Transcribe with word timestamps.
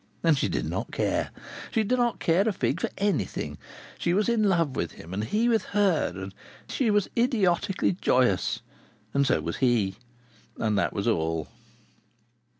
And 0.23 0.35
she 0.35 0.49
did 0.49 0.65
not 0.65 0.89
care. 0.89 1.29
She 1.69 1.83
did 1.83 1.99
not 1.99 2.19
care 2.19 2.49
a 2.49 2.51
fig 2.51 2.81
for 2.81 2.89
anything. 2.97 3.59
She 3.99 4.15
was 4.15 4.27
in 4.27 4.41
love 4.49 4.75
with 4.75 4.93
him, 4.93 5.13
and 5.13 5.23
he 5.23 5.47
with 5.47 5.63
her, 5.77 6.11
and 6.15 6.33
she 6.67 6.89
was 6.89 7.07
idiotically 7.15 7.91
joyous, 7.91 8.63
and 9.13 9.27
so 9.27 9.41
was 9.41 9.57
he. 9.57 9.97
And 10.57 10.75
that 10.75 10.93
was 10.93 11.07
all. 11.07 11.49